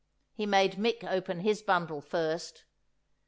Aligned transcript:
He 0.33 0.47
made 0.47 0.77
Mick 0.77 1.03
open 1.03 1.41
his 1.41 1.61
bundle 1.61 2.01
first. 2.01 2.63